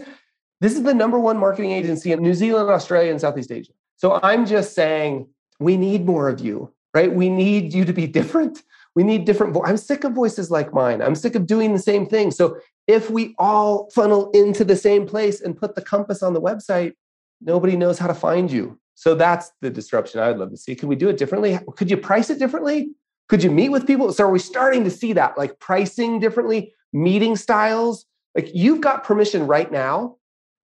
[0.59, 3.73] This is the number one marketing agency in New Zealand, Australia, and Southeast Asia.
[3.97, 5.27] So I'm just saying
[5.59, 7.13] we need more of you, right?
[7.13, 8.63] We need you to be different.
[8.95, 11.01] We need different vo- I'm sick of voices like mine.
[11.01, 12.31] I'm sick of doing the same thing.
[12.31, 16.41] So if we all funnel into the same place and put the compass on the
[16.41, 16.93] website,
[17.41, 18.79] nobody knows how to find you.
[18.95, 20.75] So that's the disruption I'd love to see.
[20.75, 21.59] Could we do it differently?
[21.75, 22.89] Could you price it differently?
[23.29, 24.11] Could you meet with people?
[24.11, 28.05] So are we starting to see that like pricing differently, meeting styles?
[28.33, 30.16] Like you've got permission right now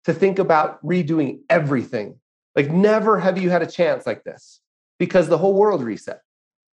[0.04, 2.18] to think about redoing everything.
[2.56, 4.60] Like never have you had a chance like this
[4.98, 6.20] because the whole world reset.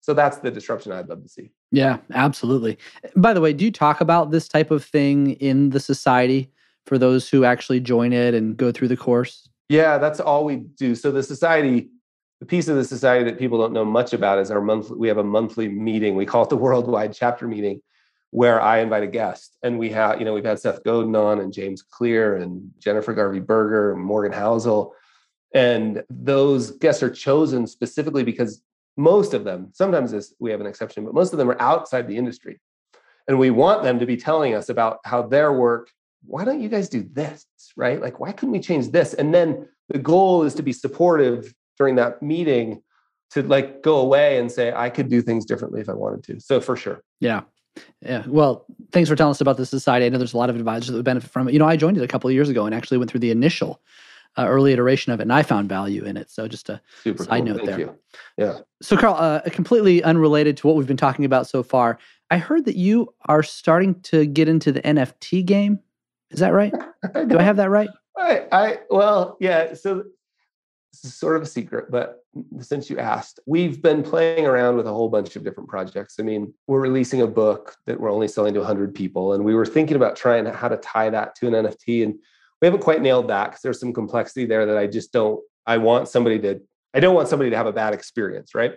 [0.01, 1.51] So that's the disruption I'd love to see.
[1.71, 2.77] Yeah, absolutely.
[3.15, 6.51] By the way, do you talk about this type of thing in the society
[6.85, 9.47] for those who actually join it and go through the course?
[9.69, 10.95] Yeah, that's all we do.
[10.95, 11.89] So the society,
[12.39, 14.97] the piece of the society that people don't know much about is our monthly.
[14.97, 16.15] We have a monthly meeting.
[16.15, 17.81] We call it the Worldwide Chapter Meeting,
[18.31, 21.39] where I invite a guest, and we have, you know, we've had Seth Godin on,
[21.39, 24.91] and James Clear, and Jennifer Garvey Berger, and Morgan Housel,
[25.53, 28.61] and those guests are chosen specifically because
[28.97, 32.07] most of them, sometimes this, we have an exception, but most of them are outside
[32.07, 32.59] the industry,
[33.27, 35.91] and we want them to be telling us about how their work
[36.25, 37.45] why don't you guys do this?
[37.75, 38.01] Right?
[38.01, 39.13] Like, why couldn't we change this?
[39.13, 42.81] And then the goal is to be supportive during that meeting
[43.31, 46.39] to like go away and say, I could do things differently if I wanted to.
[46.39, 47.01] So for sure.
[47.19, 47.41] Yeah.
[48.01, 48.23] Yeah.
[48.27, 50.05] Well, thanks for telling us about the society.
[50.05, 51.53] I know there's a lot of advisors that would benefit from it.
[51.53, 53.31] You know, I joined it a couple of years ago and actually went through the
[53.31, 53.81] initial
[54.37, 56.29] uh, early iteration of it, and I found value in it.
[56.29, 57.45] So just a Super side cool.
[57.45, 57.79] note Thank there.
[57.79, 57.99] You.
[58.37, 58.59] Yeah.
[58.81, 62.65] So Carl, uh, completely unrelated to what we've been talking about so far, I heard
[62.65, 65.79] that you are starting to get into the NFT game.
[66.29, 66.73] Is that right?
[67.27, 67.89] Do I have that right?
[68.17, 69.73] I, I well, yeah.
[69.73, 70.05] So
[70.93, 72.20] this is sort of a secret, but
[72.59, 76.15] since you asked, we've been playing around with a whole bunch of different projects.
[76.19, 79.53] I mean, we're releasing a book that we're only selling to 100 people, and we
[79.53, 82.15] were thinking about trying how to tie that to an NFT, and
[82.61, 85.41] we haven't quite nailed that because there's some complexity there that I just don't.
[85.65, 86.61] I want somebody to.
[86.93, 88.73] I don't want somebody to have a bad experience, right?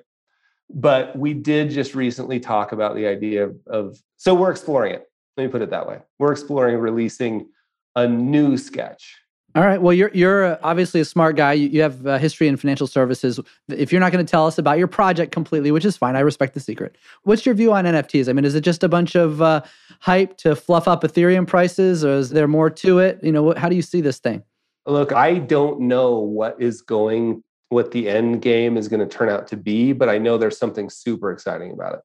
[0.71, 5.05] But we did just recently talk about the idea of, so we're exploring it
[5.37, 6.01] let me put it that way.
[6.19, 7.49] We're exploring releasing
[7.97, 9.17] a new sketch.
[9.57, 9.81] All right.
[9.81, 11.53] Well, you're you're obviously a smart guy.
[11.53, 13.39] You, you have a history in financial services.
[13.69, 16.21] If you're not going to tell us about your project completely, which is fine, I
[16.21, 16.97] respect the secret.
[17.23, 18.29] What's your view on NFTs?
[18.29, 19.63] I mean, is it just a bunch of uh,
[20.01, 23.21] hype to fluff up Ethereum prices, or is there more to it?
[23.23, 24.43] You know, how do you see this thing?
[24.87, 29.29] Look, I don't know what is going, what the end game is going to turn
[29.29, 32.01] out to be, but I know there's something super exciting about it.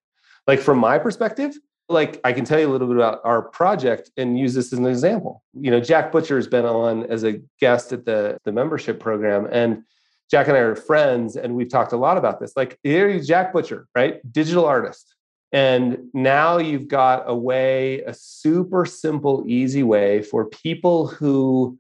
[0.46, 1.56] Like from my perspective,
[1.90, 4.80] like I can tell you a little bit about our project and use this as
[4.80, 5.44] an example.
[5.54, 9.48] You know, Jack Butcher has been on as a guest at the the membership program,
[9.52, 9.84] and
[10.30, 12.54] Jack and I are friends, and we've talked a lot about this.
[12.56, 14.20] Like here, you Jack Butcher, right?
[14.32, 15.16] Digital artist.
[15.52, 21.80] And now you've got a way, a super simple, easy way for people who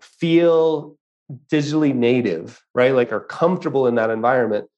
[0.00, 0.96] feel
[1.50, 2.94] digitally native, right?
[2.94, 4.68] Like are comfortable in that environment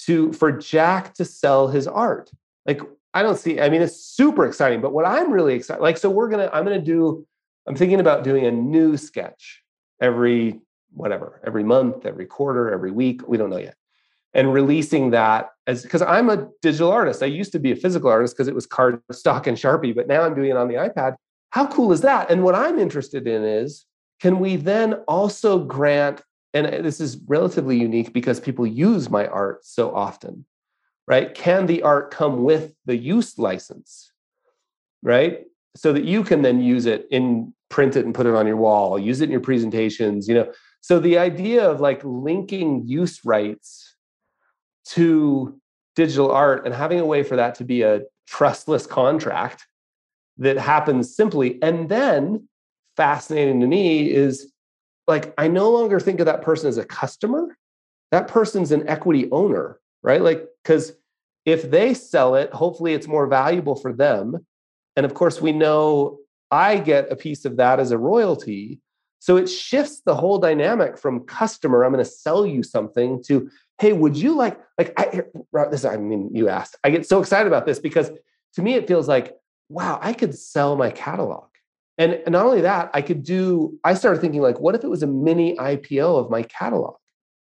[0.00, 2.30] to for Jack to sell his art.
[2.64, 2.80] Like
[3.16, 6.10] I don't see, I mean, it's super exciting, but what I'm really excited, like, so
[6.10, 7.26] we're going to, I'm going to do,
[7.66, 9.62] I'm thinking about doing a new sketch
[10.02, 10.60] every,
[10.92, 13.26] whatever, every month, every quarter, every week.
[13.26, 13.76] We don't know yet.
[14.34, 17.22] And releasing that as, because I'm a digital artist.
[17.22, 20.08] I used to be a physical artist because it was card stock and Sharpie, but
[20.08, 21.16] now I'm doing it on the iPad.
[21.48, 22.30] How cool is that?
[22.30, 23.86] And what I'm interested in is,
[24.20, 26.20] can we then also grant,
[26.52, 30.44] and this is relatively unique because people use my art so often
[31.06, 31.34] right?
[31.34, 34.12] Can the art come with the use license,
[35.02, 35.44] right?
[35.76, 38.56] So that you can then use it in print it and put it on your
[38.56, 40.52] wall, use it in your presentations, you know.
[40.80, 43.96] So the idea of like linking use rights
[44.90, 45.60] to
[45.96, 49.66] digital art and having a way for that to be a trustless contract
[50.38, 51.60] that happens simply.
[51.62, 52.48] And then
[52.96, 54.52] fascinating to me is
[55.06, 57.56] like, I no longer think of that person as a customer.
[58.12, 60.22] That person's an equity owner, right?
[60.22, 60.92] Like, because
[61.44, 64.46] if they sell it, hopefully it's more valuable for them.
[64.96, 66.18] And of course, we know
[66.50, 68.80] I get a piece of that as a royalty.
[69.18, 73.50] So it shifts the whole dynamic from customer, I'm going to sell you something to,
[73.78, 75.22] hey, would you like, like, I,
[75.70, 78.10] this, I mean, you asked, I get so excited about this because
[78.54, 79.34] to me, it feels like,
[79.68, 81.48] wow, I could sell my catalog.
[81.98, 85.02] And, not only that, I could do, I started thinking like, what if it was
[85.02, 86.96] a mini IPO of my catalog?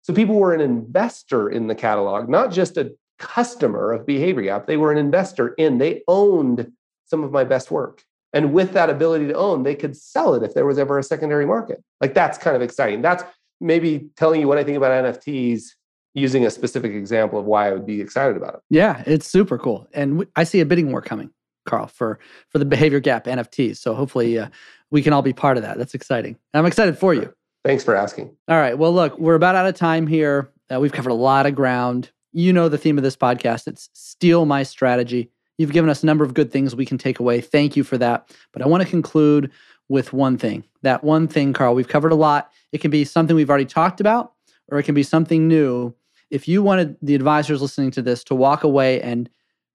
[0.05, 4.67] So people were an investor in the catalog, not just a customer of Behavior Gap.
[4.67, 6.71] They were an investor in, they owned
[7.05, 8.03] some of my best work.
[8.31, 11.03] And with that ability to own, they could sell it if there was ever a
[11.03, 11.83] secondary market.
[12.01, 13.01] Like that's kind of exciting.
[13.01, 13.23] That's
[13.59, 15.69] maybe telling you what I think about NFTs
[16.13, 18.59] using a specific example of why I would be excited about it.
[18.69, 19.87] Yeah, it's super cool.
[19.91, 21.31] And I see a bidding war coming,
[21.65, 23.77] Carl, for for the Behavior Gap NFTs.
[23.77, 24.49] So hopefully uh,
[24.91, 25.79] we can all be part of that.
[25.79, 26.37] That's exciting.
[26.53, 27.33] I'm excited for you.
[27.65, 28.35] Thanks for asking.
[28.47, 28.77] All right.
[28.77, 30.51] Well, look, we're about out of time here.
[30.71, 32.11] Uh, we've covered a lot of ground.
[32.31, 33.67] You know the theme of this podcast.
[33.67, 35.31] It's steal my strategy.
[35.57, 37.41] You've given us a number of good things we can take away.
[37.41, 38.29] Thank you for that.
[38.53, 39.51] But I want to conclude
[39.89, 40.63] with one thing.
[40.83, 42.51] That one thing, Carl, we've covered a lot.
[42.71, 44.33] It can be something we've already talked about,
[44.67, 45.95] or it can be something new.
[46.29, 49.27] If you wanted the advisors listening to this to walk away and,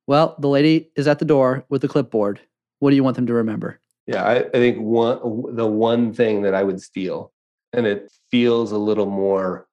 [0.07, 2.41] well, the lady is at the door with the clipboard,
[2.79, 3.81] what do you want them to remember?
[4.07, 7.33] Yeah, I, I think one the one thing that I would steal,
[7.73, 9.67] and it feels a little more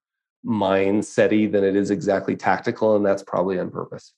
[0.46, 4.14] mindsety than it is exactly tactical, and that's probably on purpose,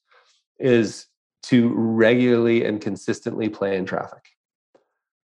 [0.59, 1.07] is
[1.43, 4.29] to regularly and consistently play in traffic.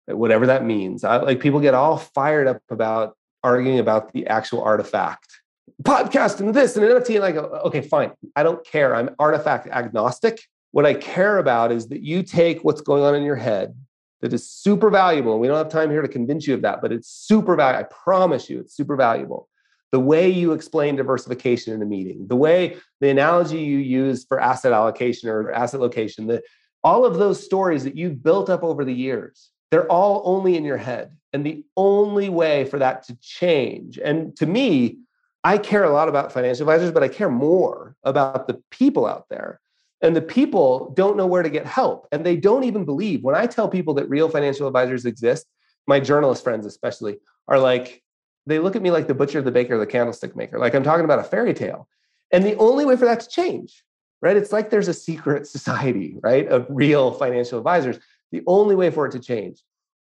[0.07, 1.03] Whatever that means.
[1.03, 5.41] I, like people get all fired up about arguing about the actual artifact.
[5.83, 8.11] Podcast and this and nft and i go okay fine.
[8.35, 8.95] I don't care.
[8.95, 10.41] I'm artifact agnostic.
[10.71, 13.75] What i care about is that you take what's going on in your head
[14.22, 16.91] that is super valuable we don't have time here to convince you of that but
[16.91, 19.47] it's super valuable i promise you it's super valuable
[19.95, 24.41] the way you explain diversification in a meeting, the way the analogy you use for
[24.41, 26.41] asset allocation or asset location, the,
[26.84, 30.66] all of those stories that you've built up over the years, they're all only in
[30.66, 31.16] your head.
[31.32, 34.99] And the only way for that to change, and to me,
[35.45, 39.30] I care a lot about financial advisors, but I care more about the people out
[39.30, 39.61] there.
[40.01, 42.07] And the people don't know where to get help.
[42.11, 45.47] And they don't even believe when I tell people that real financial advisors exist,
[45.87, 47.17] my journalist friends especially
[47.47, 48.03] are like,
[48.45, 51.05] they look at me like the butcher, the baker, the candlestick maker, like I'm talking
[51.05, 51.87] about a fairy tale.
[52.31, 53.83] And the only way for that to change,
[54.21, 54.37] right?
[54.37, 57.97] It's like there's a secret society, right, of real financial advisors.
[58.31, 59.63] The only way for it to change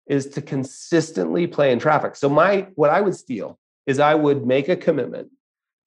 [0.06, 2.16] is to consistently play in traffic.
[2.16, 5.30] So my what I would steal is I would make a commitment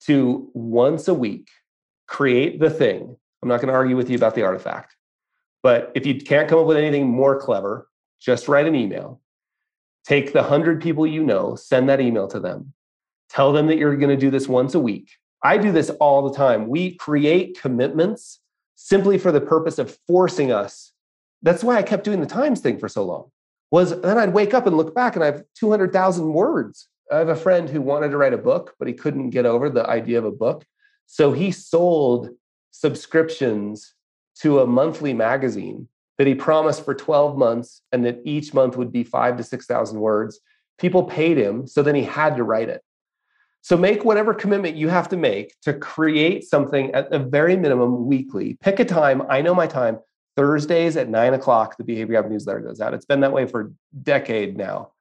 [0.02, 1.48] to once a week
[2.06, 3.16] create the thing.
[3.42, 4.96] I'm not going to argue with you about the artifact.
[5.62, 7.88] But if you can't come up with anything more clever,
[8.20, 9.20] just write an email
[10.06, 12.72] Take the 100 people you know, send that email to them.
[13.28, 15.10] Tell them that you're going to do this once a week.
[15.42, 16.68] I do this all the time.
[16.68, 18.40] We create commitments
[18.76, 20.92] simply for the purpose of forcing us.
[21.42, 23.30] That's why I kept doing the times thing for so long.
[23.72, 26.88] Was then I'd wake up and look back and I have 200,000 words.
[27.10, 29.68] I have a friend who wanted to write a book, but he couldn't get over
[29.68, 30.64] the idea of a book.
[31.06, 32.30] So he sold
[32.80, 33.94] subscriptions
[34.40, 38.92] to a monthly magazine that he promised for 12 months and that each month would
[38.92, 40.40] be five to 6,000 words.
[40.78, 42.82] People paid him, so then he had to write it.
[43.62, 48.06] So make whatever commitment you have to make to create something at the very minimum
[48.06, 48.58] weekly.
[48.60, 49.22] Pick a time.
[49.28, 49.98] I know my time.
[50.36, 52.92] Thursdays at nine o'clock, the Behavior Gap newsletter goes out.
[52.92, 53.70] It's been that way for a
[54.02, 54.92] decade now.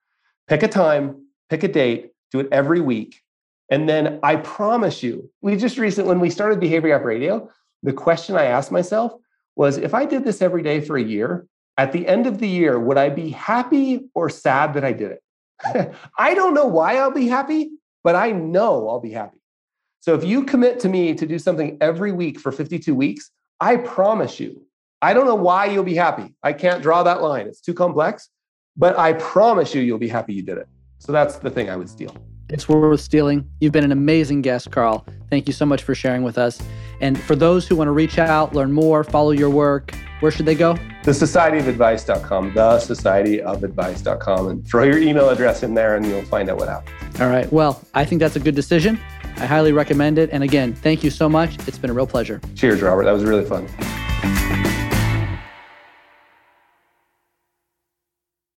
[0.47, 3.21] Pick a time, pick a date, do it every week.
[3.69, 7.49] And then I promise you, we just recently, when we started Behavior Gap Radio,
[7.85, 9.13] the question I asked myself
[9.55, 12.47] was if I did this every day for a year, at the end of the
[12.47, 15.93] year, would I be happy or sad that I did it?
[16.17, 17.71] I don't know why I'll be happy,
[18.03, 19.39] but I know I'll be happy.
[19.99, 23.77] So if you commit to me to do something every week for 52 weeks, I
[23.77, 24.65] promise you,
[25.01, 26.33] I don't know why you'll be happy.
[26.43, 28.29] I can't draw that line, it's too complex,
[28.75, 30.67] but I promise you, you'll be happy you did it.
[30.99, 32.15] So that's the thing I would steal.
[32.49, 33.49] It's worth stealing.
[33.59, 35.05] You've been an amazing guest, Carl.
[35.29, 36.61] Thank you so much for sharing with us.
[37.01, 40.45] And for those who want to reach out, learn more, follow your work, where should
[40.45, 40.77] they go?
[41.03, 46.57] The societyofadvice.com, the societyofadvice.com, and throw your email address in there and you'll find out
[46.57, 47.19] what happens.
[47.19, 47.51] All right.
[47.51, 48.99] Well, I think that's a good decision.
[49.37, 50.29] I highly recommend it.
[50.31, 51.57] And again, thank you so much.
[51.67, 52.39] It's been a real pleasure.
[52.55, 53.03] Cheers, Robert.
[53.03, 53.67] That was really fun.